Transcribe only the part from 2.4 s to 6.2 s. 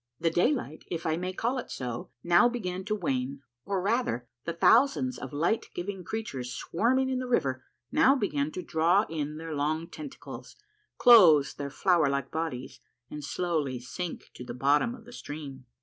began to wane, or rather the thousands of light giving